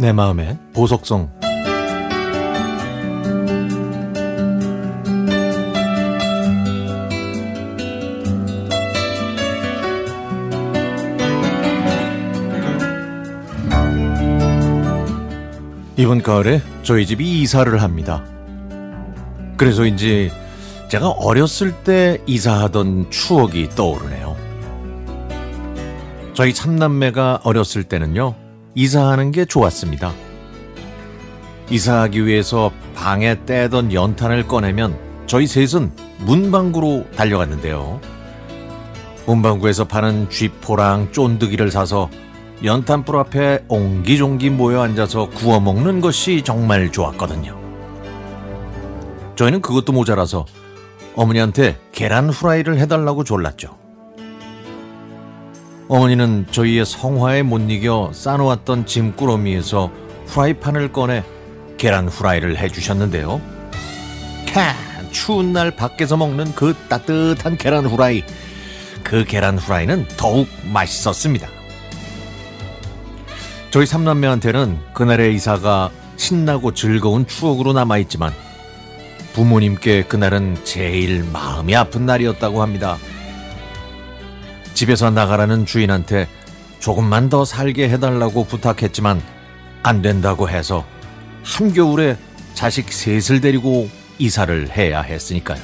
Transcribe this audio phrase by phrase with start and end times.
[0.00, 1.28] 내 마음의 보석성
[15.96, 18.24] 이번 가을에 저희 집이 이사를 합니다.
[19.56, 20.30] 그래서인지
[20.88, 24.36] 제가 어렸을 때 이사하던 추억이 떠오르네요.
[26.34, 28.36] 저희 참남매가 어렸을 때는요,
[28.78, 30.12] 이사하는 게 좋았습니다.
[31.68, 34.96] 이사하기 위해서 방에 떼던 연탄을 꺼내면
[35.26, 38.00] 저희 셋은 문방구로 달려갔는데요.
[39.26, 42.08] 문방구에서 파는 쥐포랑 쫀득이를 사서
[42.62, 47.58] 연탄불 앞에 옹기종기 모여 앉아서 구워 먹는 것이 정말 좋았거든요.
[49.34, 50.46] 저희는 그것도 모자라서
[51.16, 53.77] 어머니한테 계란 후라이를 해달라고 졸랐죠.
[55.88, 59.90] 어머니는 저희의 성화에 못 이겨 싸놓았던 짐꾸러미에서
[60.26, 61.24] 후라이판을 꺼내
[61.78, 63.40] 계란 후라이를 해주셨는데요.
[64.46, 68.22] 캬, 추운 날 밖에서 먹는 그 따뜻한 계란 후라이.
[69.02, 71.48] 그 계란 후라이는 더욱 맛있었습니다.
[73.70, 78.32] 저희 삼남매한테는 그날의 이사가 신나고 즐거운 추억으로 남아있지만
[79.32, 82.98] 부모님께 그날은 제일 마음이 아픈 날이었다고 합니다.
[84.78, 86.28] 집에서 나가라는 주인한테
[86.78, 89.20] 조금만 더 살게 해달라고 부탁했지만
[89.82, 90.84] 안 된다고 해서
[91.42, 92.16] 한겨울에
[92.54, 93.88] 자식 셋을 데리고
[94.20, 95.60] 이사를 해야 했으니까요.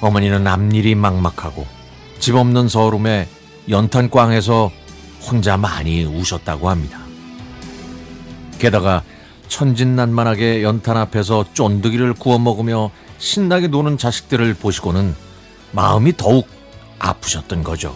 [0.00, 1.68] 어머니는 앞일이 막막하고
[2.18, 3.28] 집 없는 서름에
[3.68, 4.72] 연탄꽝에서
[5.20, 6.98] 혼자 많이 우셨다고 합니다.
[8.58, 9.04] 게다가
[9.46, 15.14] 천진난만하게 연탄 앞에서 쫀득이를 구워 먹으며 신나게 노는 자식들을 보시고는
[15.70, 16.48] 마음이 더욱
[17.02, 17.94] 아프셨던 거죠.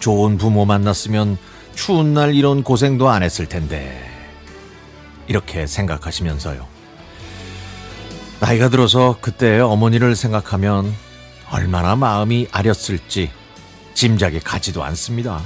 [0.00, 1.38] 좋은 부모 만났으면
[1.74, 4.04] 추운 날 이런 고생도 안 했을 텐데.
[5.28, 6.66] 이렇게 생각하시면서요.
[8.40, 10.92] 나이가 들어서 그때의 어머니를 생각하면
[11.50, 13.30] 얼마나 마음이 아렸을지
[13.94, 15.40] 짐작이 가지도 않습니다.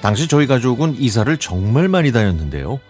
[0.00, 2.80] 당시 저희 가족은 이사를 정말 많이 다녔는데요.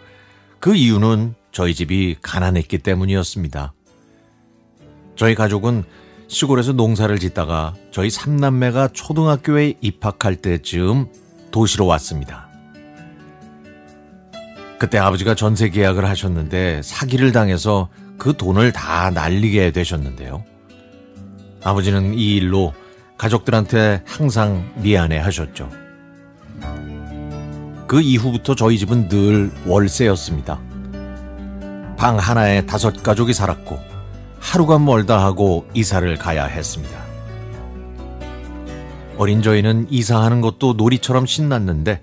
[0.58, 3.72] 그 이유는 저희 집이 가난했기 때문이었습니다.
[5.16, 5.84] 저희 가족은
[6.28, 11.06] 시골에서 농사를 짓다가 저희 삼남매가 초등학교에 입학할 때쯤
[11.50, 12.48] 도시로 왔습니다.
[14.78, 17.88] 그때 아버지가 전세 계약을 하셨는데 사기를 당해서
[18.18, 20.44] 그 돈을 다 날리게 되셨는데요.
[21.64, 22.74] 아버지는 이 일로
[23.16, 25.70] 가족들한테 항상 미안해 하셨죠.
[27.86, 30.60] 그 이후부터 저희 집은 늘 월세였습니다.
[31.96, 33.95] 방 하나에 다섯 가족이 살았고
[34.38, 37.06] 하루가 멀다 하고 이사를 가야 했습니다.
[39.18, 42.02] 어린 저희는 이사하는 것도 놀이처럼 신났는데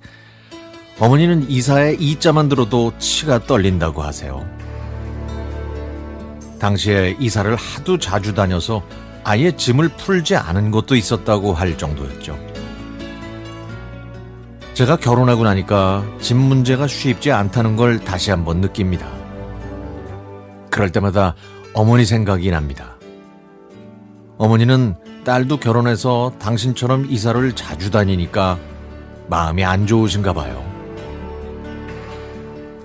[1.00, 4.48] 어머니는 이사에 이자만 들어도 치가 떨린다고 하세요.
[6.60, 8.84] 당시에 이사를 하도 자주 다녀서
[9.24, 12.38] 아예 짐을 풀지 않은 것도 있었다고 할 정도였죠.
[14.74, 19.23] 제가 결혼하고 나니까 짐 문제가 쉽지 않다는 걸 다시 한번 느낍니다.
[20.74, 21.36] 그럴 때마다
[21.76, 22.96] 어머니 생각이 납니다.
[24.40, 28.58] 어머니는 딸도 결혼해서 당신처럼 이사를 자주 다니니까
[29.28, 30.66] 마음이 안 좋으신가 봐요.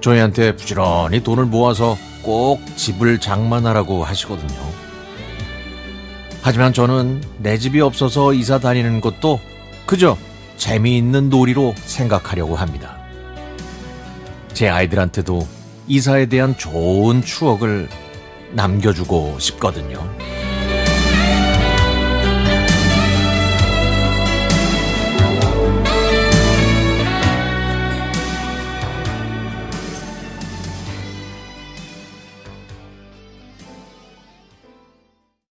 [0.03, 4.60] 저희한테 부지런히 돈을 모아서 꼭 집을 장만하라고 하시거든요.
[6.43, 9.41] 하지만 저는 내 집이 없어서 이사 다니는 것도
[9.87, 10.19] 그저
[10.59, 12.99] 재미있는 놀이로 생각하려고 합니다.
[14.53, 15.57] 제 아이들한테도
[15.88, 17.88] 이사에 대한 좋은 추억을
[18.53, 20.09] 남겨주고 싶거든요.